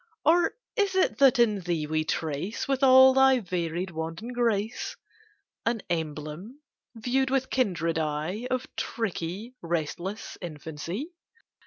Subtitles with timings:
[0.25, 4.95] Or is it that in thee we trace, With all thy varied wanton grace,
[5.63, 6.59] An emblem,
[6.95, 11.11] viewed with kindred eye Of tricky, restless infancy?